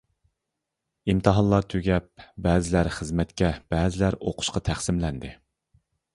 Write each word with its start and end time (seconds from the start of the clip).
ئىمتىھانلار 1.13 1.67
تۈگەپ، 1.73 2.07
بەزىلەر 2.47 2.91
خىزمەتكە، 2.97 3.53
بەزىلەر 3.75 4.19
ئوقۇشقا 4.25 4.65
تەقسىملەندى. 4.73 5.33